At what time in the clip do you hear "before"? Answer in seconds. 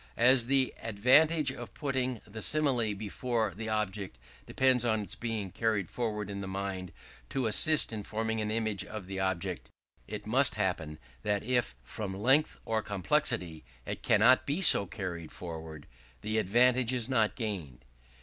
2.95-3.53